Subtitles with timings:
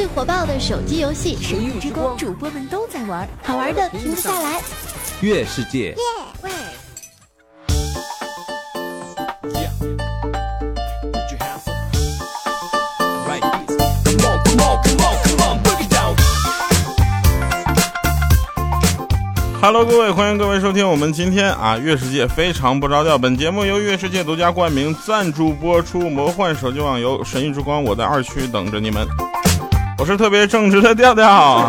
[0.00, 4.58] 最火爆的手机游戏《神域之光》，主播们都在玩，好玩的停不下来。
[5.20, 5.94] 月世界。
[19.60, 23.18] Hello，各位，欢迎各位收听我们今天啊月世界非常不着调。
[23.18, 29.06] 本节目由月世界独家冠名赞助播出，魔幻手机网游神域之光，我在二区等着你们。
[30.00, 31.68] 我是特别正直的调调。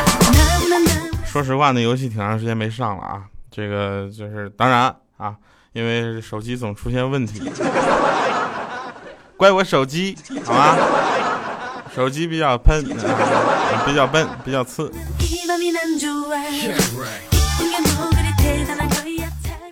[1.24, 3.22] 说实话，那游戏挺长时间没上了啊。
[3.50, 5.34] 这个就是当然啊，
[5.72, 7.50] 因为手机总出现问题，
[9.38, 10.14] 怪我手机
[10.44, 10.76] 好吗？
[11.94, 14.92] 手机比较笨，比较笨，比较次。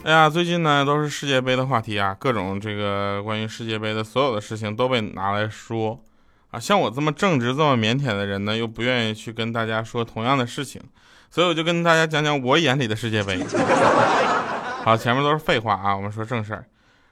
[0.03, 6.01] 哎呀，最近呢都是世界杯的话题啊，各种这个关于世界杯的所有的事情都被拿来说
[6.55, 6.61] 啊。
[6.61, 10.81] 像我这么正直、这么腼腆的人呢，又不愿意去跟大家说同样的事情，
[11.31, 13.45] 所以我就跟大家讲讲我眼里的世界杯。
[14.85, 16.67] 好，前面都是废话啊，我们说正事儿。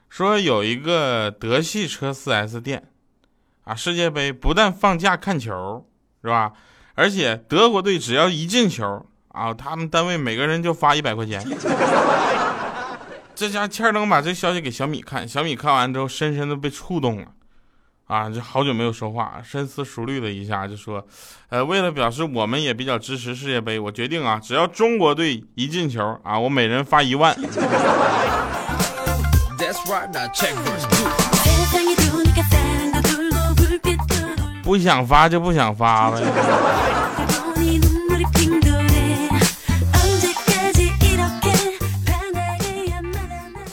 [0.08, 2.84] 说有一个德系车 4S 店。
[3.64, 3.76] 啊！
[3.76, 5.86] 世界杯不但放假看球，
[6.20, 6.52] 是吧？
[6.96, 11.40] 而且德国队只要一进球啊，他们单位每个人就发一百块钱。
[13.36, 17.28] 这家欠儿登把这消息给小米看，小米看完之后深深的被触动了，
[18.12, 21.02] 啊，就好久没有说话，深思熟虑了一下，就说，
[21.48, 27.34] 呃，为了表示我们也比较支持世界杯，我决定啊，只要中国队一进球啊，我每人发一万。
[34.62, 36.20] 不想发就不想发呗。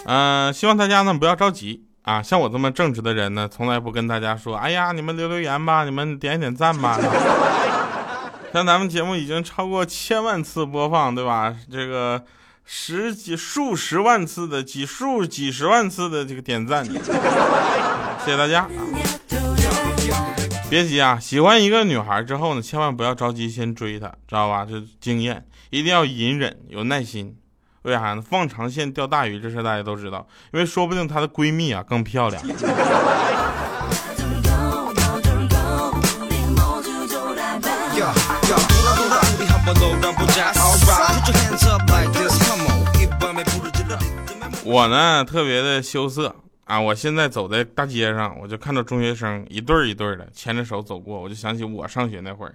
[0.06, 2.22] 嗯， 希望大家呢不要着急啊。
[2.22, 7.00] 像我这么正直的人呢，从来不跟大家说，哎呀，你们留留言吧，你们点点赞吧。
[8.52, 11.56] 像咱们节目已经超过千万次播放，对吧？
[11.72, 12.24] 这个
[12.66, 18.68] 十几、数十万次的几数几十万次的这个点赞，谢谢大家。
[20.70, 21.20] 别急啊！
[21.20, 24.66] 喜欢一个女孩之后呢，千万不要着急先追她，知道吧？
[24.70, 27.36] 这经验一定要隐忍，有耐心。
[27.84, 28.22] 为啥呢？
[28.22, 30.28] 放长线钓大鱼，这事大家都知道。
[30.52, 32.42] 因为说不定她的闺蜜啊更漂亮。
[44.66, 46.36] 我呢，特别的羞涩。
[46.66, 46.80] 啊！
[46.80, 52.54] 我现在走在大街上，我就看到中学生一对一对的牵着手走过，我就想起我上学那会儿。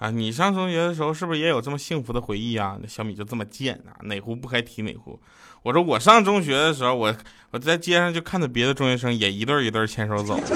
[0.00, 2.78] 啊，你上中学的时候是不是也有这么幸福的回忆啊？
[2.80, 5.20] 那小米就这么贱啊，哪壶不开提哪壶。
[5.62, 7.14] 我说我上中学的时候，我
[7.50, 10.40] 我在街上就看着别的中学生也一对一对牵手走。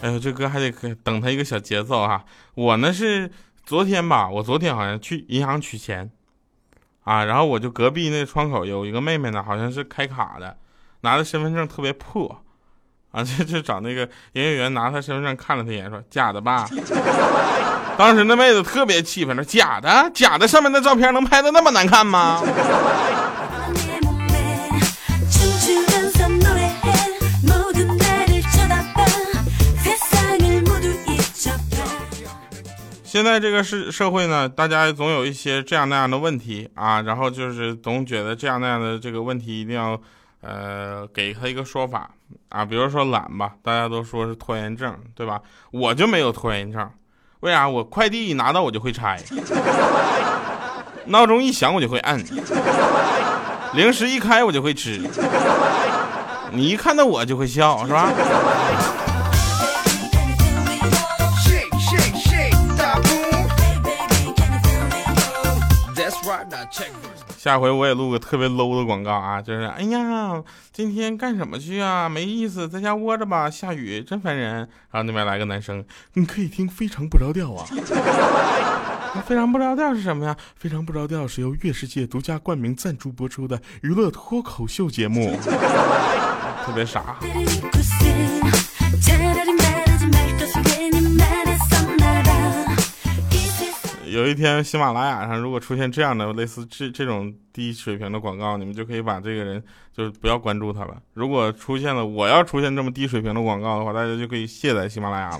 [0.00, 0.72] 哎呦，这歌还得
[1.04, 2.24] 等他一个小节奏哈。
[2.54, 3.30] 我呢是
[3.66, 6.10] 昨天吧，我昨天好像去银行取钱，
[7.04, 10.56] 啊，然后我就隔壁那窗口有一个妹妹呢，好像是开卡的，
[11.00, 12.42] 拿的身份证特别破，
[13.10, 14.02] 啊，就就找那个
[14.32, 16.68] 营业员拿她身份证看了她一眼，说假的吧。
[17.98, 22.40] 当时那妹子特别气愤，说假的，假的上面的照片能拍的那么难看吗？
[33.12, 40.00] 现在这个社社会呢，大家总有一些这样那样的问题啊，然后就是总觉得这样那样的这个问题一定要，
[40.40, 42.10] 呃，给他一个说法
[42.48, 45.38] 啊，比如说懒吧，大家都说是拖延症，对吧？
[45.72, 46.90] 我就没有拖延症，
[47.40, 47.68] 为啥？
[47.68, 49.20] 我快递一拿到我就会拆，
[51.04, 52.18] 闹钟一响我就会按，
[53.74, 54.98] 零食一开我就会吃，
[56.50, 58.10] 你一看到我就会笑，是吧？
[67.36, 70.42] 下回我也录个特别 low 的广告啊，就是哎呀，
[70.72, 72.08] 今天干什么去啊？
[72.08, 74.68] 没意思，在家窝着吧，下雨真烦人。
[74.90, 77.66] 然后那边来个男生，你可以听非常不着调啊。
[79.26, 80.34] 非常不着调是什么呀？
[80.56, 85.36] 非常不着调是由月世界独家冠名赞助播出的娱乐脱口秀节目，
[86.64, 87.18] 特别傻。
[94.12, 100.94] 有一天，喜马拉雅上如果出现这样的类似这这种低水平的广告，你们就可以把这个人就是不要关注他了。
[101.14, 105.38] 如果出现了我要出现这么低水平的广告的话，大家就可以卸载喜马拉雅了。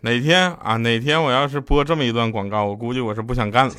[0.00, 3.74] 哪天啊，哪天我要是播这么一段广告，我估计我是不想干了，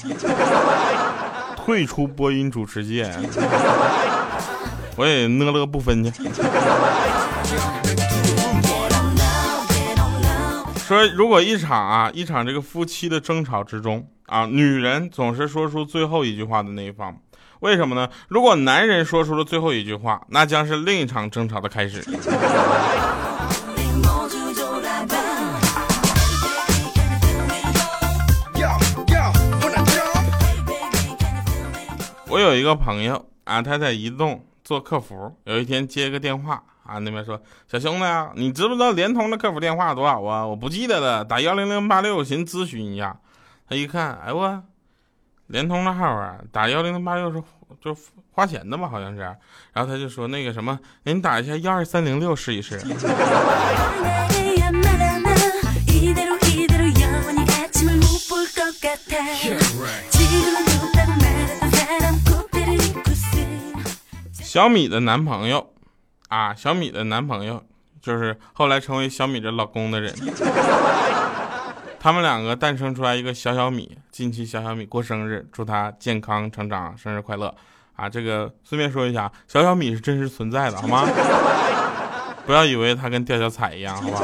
[1.57, 3.11] 退出播音主持界，
[4.95, 6.23] 我也呢了个不分去。
[10.85, 17.17] 说如果一场啊，一场这个夫妻的争吵之中啊，女人总是说出最后一句话的那一方，
[17.61, 18.07] 为什么呢？
[18.27, 22.03] 如果男人说出了最后一句话，那将是另一场争吵的开始。
[32.27, 36.61] 我有一个朋友啊，他在移动做客服，有一天接个电话。
[36.85, 40.45] 啊，那边说小兄弟啊，你知不知道联通的客服电话多少啊？
[40.45, 43.17] 我不记得了，打幺零零八六，寻咨询一下。
[43.67, 44.63] 他一看，哎我，
[45.47, 47.41] 联通的号啊，打幺零零八六是
[47.81, 47.97] 就
[48.31, 49.21] 花钱的嘛，好像是。
[49.73, 52.79] 然后他就说那个什么，您打一下幺二三零六试一试。
[64.33, 65.74] 小米的男朋友。
[66.29, 67.63] 啊，小米的男朋友
[68.01, 70.13] 就是后来成为小米的老公的人，
[71.99, 77.53] 他们两个诞生出来一个小小米，近期小小米过生日，祝他健康成长，生日快乐！
[77.95, 81.07] 啊，这个顺便说一下，小小米是真实存在的，好吗？
[82.45, 84.21] 不要以为他跟吊小彩一样，好吧？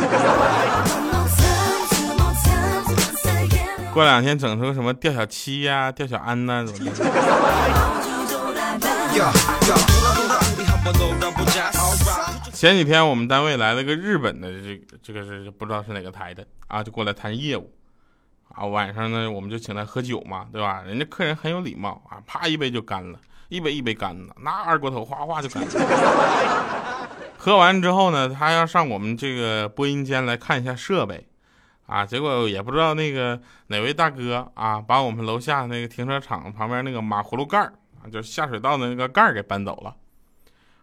[3.93, 7.05] 过两天整出个什么吊小七呀、吊小安呐，怎么的？
[12.61, 17.73] 前几天我们单位来了个日本的，这这个是不知道是哪个台的啊，就过来谈业务
[18.53, 18.63] 啊。
[18.63, 20.83] 晚上呢，我们就请他喝酒嘛，对吧？
[20.85, 23.19] 人家客人很有礼貌啊，啪一杯就干了，
[23.49, 27.09] 一杯一杯干了，那二锅头哗哗就干了。
[27.35, 31.27] 喝完之后呢，他要上我们这个播音间来看一下设备
[31.87, 37.73] 啊，结果也不知道那个哪位大哥啊，把我们楼下那个停车场旁边那个马葫芦盖儿
[38.03, 39.95] 啊，就下水道的那个盖儿给搬走了。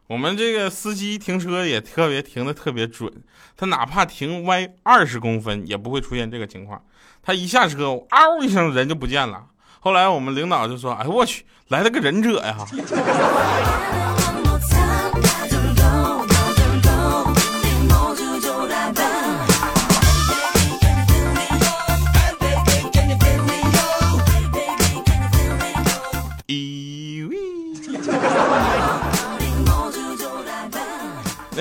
[0.08, 3.12] 我们这个司机停车也特别停的特别准，
[3.55, 6.82] 他哪怕停歪二十公分也不会出现这个情况。
[7.22, 9.44] 他一下车，嗷一声人就不见了。
[9.81, 12.56] 后来我们领导就说：“哎我去，来了个忍者呀！”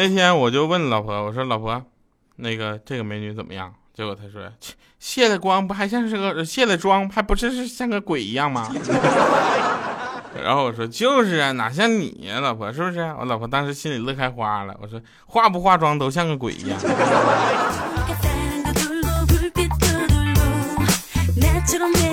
[0.07, 1.83] 那天我就问老婆，我说老婆，
[2.37, 3.73] 那个这个美女怎么样？
[3.93, 4.49] 结果她说，
[4.99, 8.73] 卸了光不还像是个卸了妆，还不是是像个鬼一样吗？
[10.41, 13.01] 然后我说就是啊，哪像你呀，老婆是不是？
[13.19, 14.73] 我老婆当时心里乐开花了。
[14.81, 16.79] 我说化不化妆都像个鬼一样。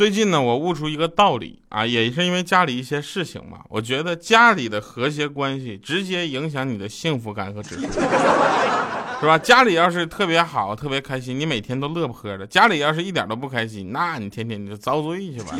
[0.00, 3.58] 最近呢，我悟出一个道理啊，也是因为家里一些事情嘛。
[3.68, 7.82] 我觉得家里的和谐关系直接影响你的幸福感和指数，
[9.20, 9.36] 是吧？
[9.36, 15.54] 家里要是特别好、特别开心，你每天都乐不呵的；家里要是一点都不开心，那你天天你就遭罪去吧。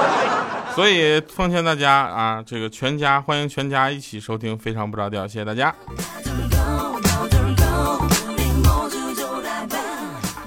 [0.74, 5.74] 所以奉劝大家啊，这个全家欢迎全家一起收听《非常不着调》，谢谢大家。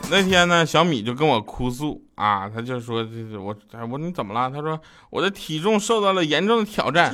[0.09, 3.55] 那天呢，小米就跟我哭诉啊，他就说：“这我
[3.91, 4.79] 我你怎么了？”他说
[5.11, 7.13] ：“我的体重受到了严重的挑战。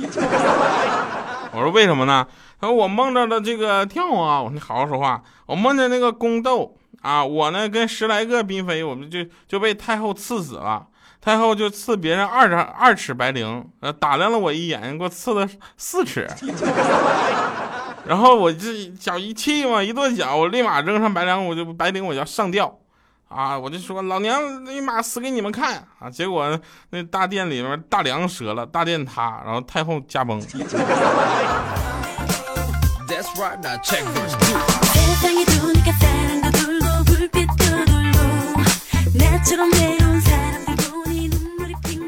[1.52, 2.26] 我说：“为什么呢？”
[2.60, 5.22] 他说：“我梦着了这个跳啊，我说你好好说话。
[5.46, 10.86] 我梦见那个宫斗啊，我呢跟十来个嫔妃，我们就就被太后赐死了。
[11.20, 16.28] 太后就赐别人二尺二尺白绫，呃，打量了我一眼，给我赐了四尺。
[18.06, 22.78] 然后我这脚一气嘛，一跺脚，我立马扔上白绫，我就白绫我就要上吊。”
[23.28, 23.58] 啊！
[23.58, 26.10] 我就说老娘立马死给你们看啊！
[26.10, 26.58] 结果
[26.90, 30.40] 那大殿里面大梁折了，大殿塌，然后太后驾崩。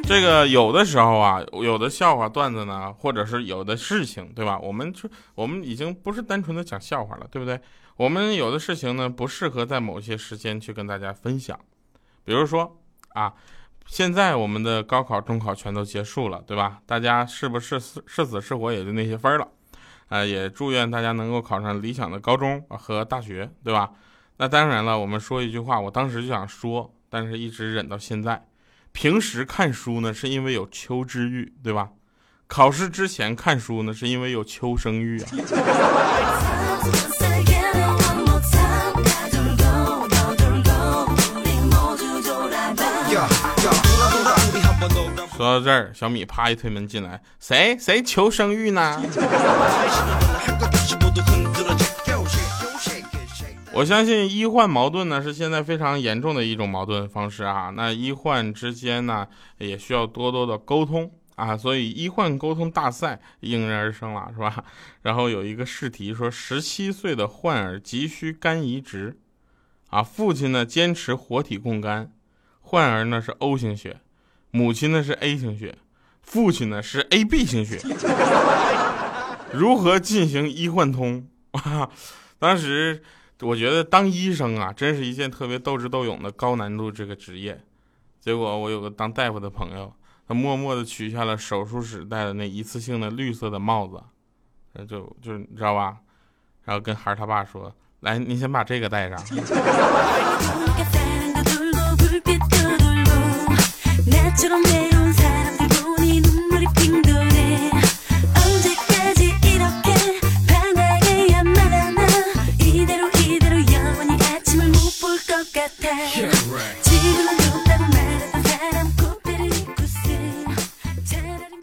[0.09, 4.57] 这个有的时候啊，有的笑话段子呢，或者是有的事情，对吧？
[4.61, 7.61] 我们就我们已经不是单纯的讲笑话了，对不对？
[7.97, 11.59] 我们有的事情呢，不适合在某些时间去跟大家分享。
[12.25, 12.81] 比如说
[13.15, 13.35] 啊，
[13.87, 16.81] 现在我们的高考、中考全都结束了，对吧？
[16.87, 19.49] 大家是不是是死是活也就那些分了？
[20.09, 23.91] 啊，也祝愿大家能够考上理想的高中和大学，对吧？
[24.37, 28.47] 那当然了，我们说一句话，我当时就想说，但是一直忍到现在。
[28.97, 31.91] 平时看书呢，是因为有求知欲，对吧？
[32.47, 35.29] 考试之前看书呢，是因为有求生欲啊。
[45.37, 49.03] 说到这儿，小米啪一推门进来，谁谁求生欲呢？
[53.77, 57.71] 我相信医患矛盾呢是现在非常严重的一种矛盾方式啊。
[57.77, 59.29] 那医患之间呢
[59.59, 64.65] 也需要多多的沟通啊，所以医患沟通大赛应运而生了，是吧？
[65.03, 69.19] 然后有一个试题说，十七岁的患儿急需肝移植，
[69.91, 72.11] 啊，父亲呢坚持活体供肝，
[72.63, 74.01] 患儿呢是 O 型血。
[74.53, 75.77] 母亲呢是 A 型血，
[76.23, 77.79] 父亲呢是 AB 型血，
[79.53, 81.29] 如何进行医患通？
[82.41, 83.03] 当时
[83.41, 87.61] 我觉得当医生啊，真是一件特别斗智斗勇的高难度这个职业。
[88.21, 89.93] 结果我有个当大夫的朋友，
[90.27, 94.03] 他默默的取下了手术室戴的那一次性的绿色的帽子，
[94.87, 95.99] 就就你知道吧？
[96.65, 99.19] 然后跟孩儿他爸说：“来，你先把这个戴上。”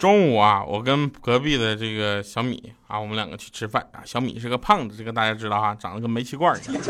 [0.03, 4.03] 中午啊，我跟隔壁的这个小米啊，我们两个去吃饭啊。
[4.03, 6.83] 小米是个胖子，这个大家知道哈，长得跟煤气罐一样。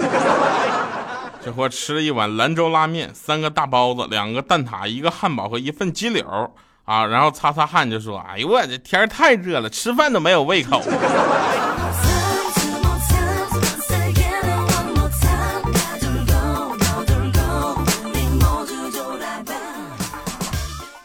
[1.39, 6.25] 这货吃了一碗兰州拉面，三个大包子，两个蛋挞，一个汉堡和一份鸡柳
[6.85, 10.81] 啊，然后擦擦汗就说：“哎呦我这天太热了，吃饭都没有胃口。”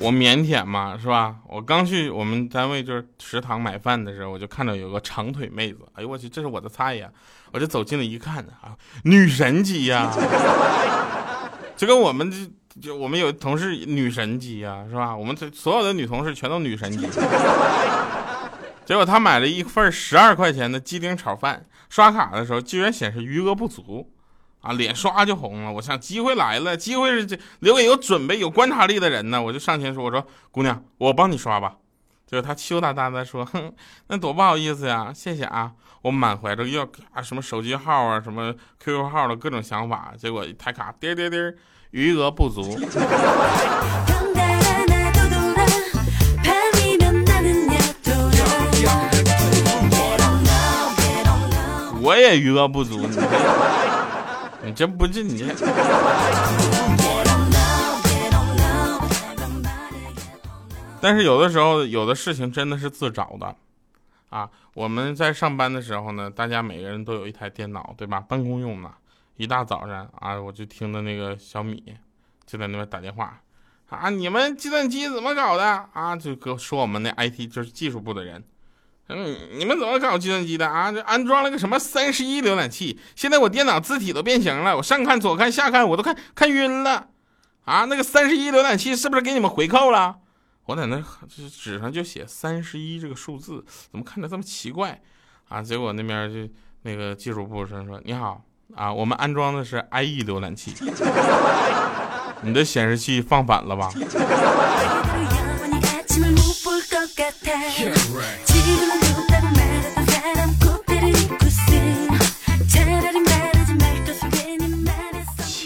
[0.08, 1.36] 我腼腆嘛，是吧？
[1.46, 7.10] 我刚去我们单位就是食堂买饭的时候，我就看到有个长腿妹子，哎呦我去，这是我的菜呀！
[7.52, 8.72] 我就走近了一看啊，
[9.04, 10.10] 女神级呀，
[11.76, 12.38] 就跟我们就
[12.80, 15.14] 就我们有同事女神级呀，是吧？
[15.14, 17.06] 我们所有的女同事全都女神级。
[18.86, 24.10] 结果她买了一份十二块钱的鸡丁炒饭，刷卡的时候居然显示余额不足。
[24.60, 25.72] 啊，脸刷就红了。
[25.72, 29.40] 我想机会来了，机会是这留给有准备、有观察力的人呢。
[29.40, 31.76] 我就上前说：“我说姑娘，我帮你刷吧。”
[32.26, 33.72] 结果他羞答答的说：“哼，
[34.08, 35.72] 那多不好意思呀，谢谢啊。”
[36.02, 41.36] 我满怀着要啊什么手机号啊、什么 QQ 号的各种想法，结果一抬卡，滴滴滴，
[41.90, 42.62] 余额不足。
[52.00, 53.06] 我也余额不足，
[54.68, 54.75] 你。
[54.75, 55.44] 真不是你？
[61.00, 63.54] 但是有的时候，有的事情真的是自找的，
[64.30, 64.50] 啊！
[64.75, 68.20] 我们在上班的时候呢，大家每个人都有一台电脑，对吧？
[68.20, 68.90] 办公用的。
[69.37, 71.80] 一大早上啊，我就听到那个小米
[72.44, 73.40] 就在那边打电话，
[73.88, 75.64] 啊，你们计算机怎么搞的？
[75.92, 78.42] 啊，就跟说我们那 IT 就是技术部的人。
[79.08, 80.92] 嗯，你们怎么搞计算机的啊？
[80.92, 83.00] 这安装了个什么三十一浏览器？
[83.16, 87.08] 现在我电脑字体都变形了，我上看左看下看，我都看看晕了。
[87.64, 90.16] 啊，那个三十一浏览器是不是给你们回扣了？
[90.66, 91.02] 我在那
[91.50, 95.00] 纸上就写三十一这个数字，怎么看着这么奇怪？
[95.48, 98.42] 啊，结果那边就那个技术部说说你好
[98.74, 100.74] 啊，我们安装的是 IE 浏览器，
[102.42, 103.90] 你的显示器放反了吧？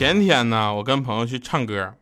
[0.03, 1.95] 前天呢，我跟朋友去唱歌，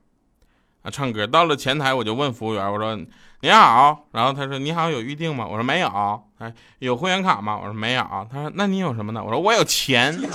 [0.80, 2.98] 啊，唱歌到了前台，我就问服务员，我说
[3.42, 5.46] 你好，然后他说你好，有预定吗？
[5.46, 7.58] 我说没有，哎，有会员卡吗？
[7.58, 8.02] 我说没有，
[8.32, 9.22] 他说那你有什么呢？
[9.22, 10.18] 我说我有钱。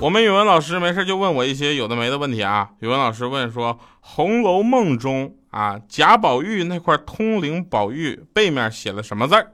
[0.00, 2.70] 我们语文老师没事就问我一些有的没的问题啊。
[2.80, 9.52] 语文老师问说，《红楼梦》中啊，贾宝玉那块通灵宝玉背面写了什么字儿？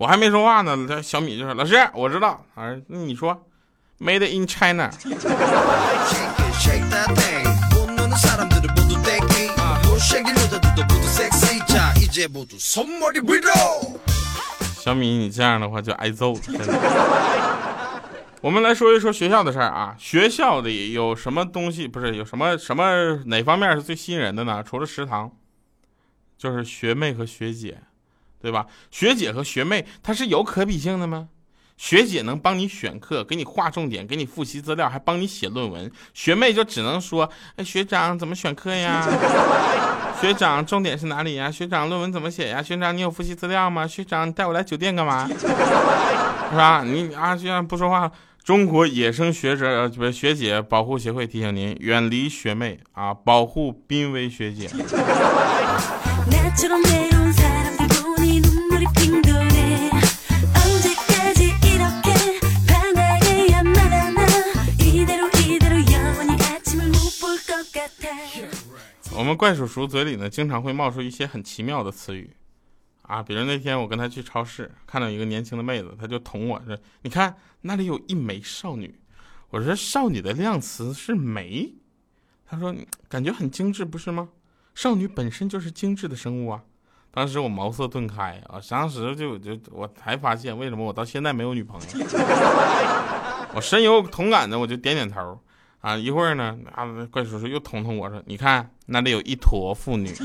[0.00, 3.46] 我还没说话呢，他小米就说：“老师，我知道。”啊，那你说
[3.98, 4.90] ，Made in China。
[14.78, 16.40] 小米，你这样的话就挨揍了。
[18.40, 24.64] 我们来说一说学校的事儿啊，学校里有什么东西不是有什么什么哪方面是最吸引人的呢？
[24.66, 25.30] 除了食堂，
[26.38, 27.82] 就是学妹和学姐，
[28.40, 28.66] 对吧？
[28.90, 31.28] 学姐和学妹她是有可比性的吗？
[31.76, 35.90] 学姐能帮你选课，给你划重点，给你复习资料，还帮你写论文。
[36.12, 39.02] 学妹就只能说：“哎，学长怎么选课呀？
[40.20, 41.50] 学长重点是哪里呀？
[41.50, 42.62] 学长论文怎么写呀？
[42.62, 43.86] 学长你有复习资料吗？
[43.86, 45.26] 学长你带我来酒店干嘛？
[45.32, 45.46] 是
[46.54, 46.82] 吧？
[46.84, 48.12] 你啊，学长不说话。
[48.44, 54.68] 中国野生学者不学姐保护协会提醒您，远离学妹啊，保护濒危学姐。
[69.30, 72.34] 们怪叔叔嘴里呢，经常会冒出一些很奇妙的词语，
[73.02, 78.98] 啊，比如那天我跟他去超市，看到一个年轻的妹子，他就捅我说：“你看那里有一枚少女。”
[79.50, 81.72] 我说：“少女的量词是枚。”
[82.44, 82.74] 他说
[83.08, 84.30] ：“感觉很精致，不是吗？
[84.74, 86.64] 少女本身就是精致的生物啊。”
[87.12, 91.86] 当时我茅塞顿开啊，当时就就我才发现为什么我到现在没有女朋友。
[93.54, 95.40] 我深有同感的，我就点点头。
[95.80, 100.12] 啊，一会儿呢，啊，怪叔叔又捅捅我说：“你看那里有一坨妇女。”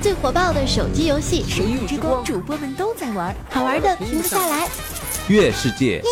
[0.00, 4.68] 最火爆的手机游戏《神域之光》，主播们都在玩，好玩的停不下来。
[5.28, 6.02] 月世界。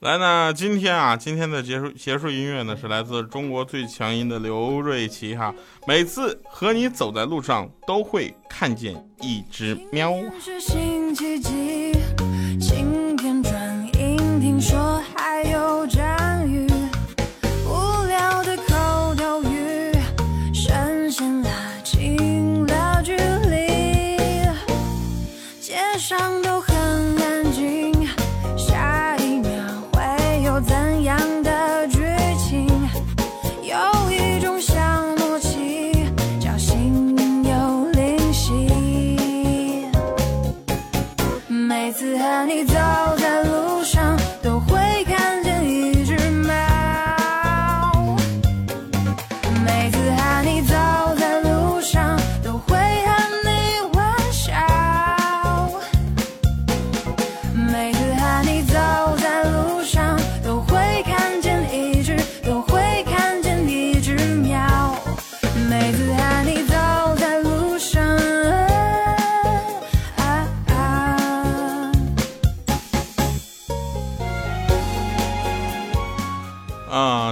[0.00, 5.54] 来呢，今天啊，今天的结束结束音乐呢是来自中国最强音的刘瑞琦哈。
[5.86, 10.14] 每次和你走在路上，都会看见一只喵。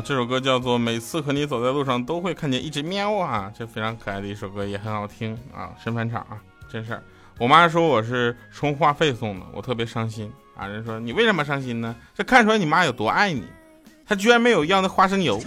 [0.08, 5.68] 这首歌叫做《每次和你走在路上都会看见一只喵》啊，这非常可爱的一首歌，也很好听啊。
[5.84, 7.02] 神返场啊，真事儿。
[7.38, 10.66] 我妈说我是充话费送的，我特别伤心啊。
[10.66, 11.94] 人说你为什么伤心呢？
[12.14, 13.44] 这看出来你妈有多爱你，
[14.06, 15.38] 她居然没有要那花生油。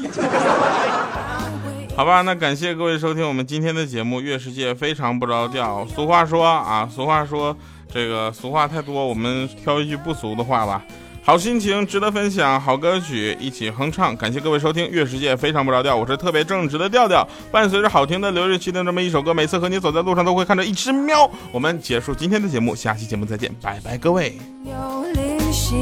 [1.97, 5.83] 好吧，那感谢各位收听我们今天的节目《月世界非常不着调》。
[5.87, 7.57] 俗话说啊，俗话说
[7.91, 10.83] 这个俗话太多，我们挑一句不俗的话吧。
[11.23, 14.17] 好心情值得分享，好歌曲一起哼唱。
[14.17, 17.25] 感谢各位收听《月世界非常不着调》，我是特别正直的调调。
[17.51, 21.29] 伴随着好听的刘日期的这么一首歌，每次和你走在路上都会看到一只喵。
[21.51, 24.35] 我们结束今天的节目，下期节目再见，拜拜，各位。
[24.65, 25.75] 有灵犀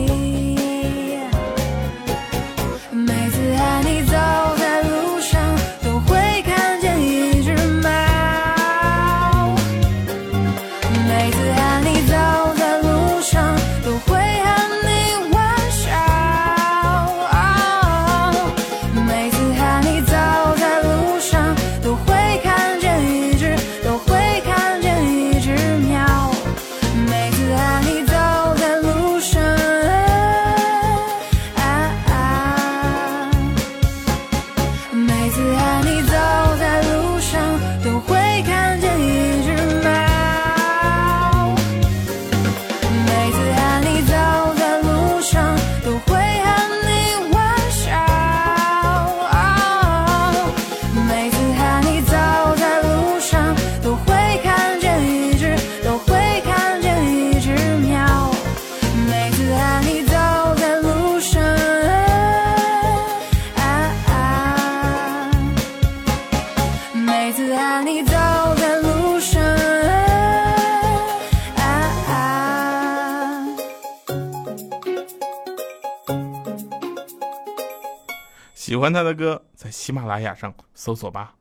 [78.90, 81.36] 欢他的歌，在喜马拉雅上搜索吧。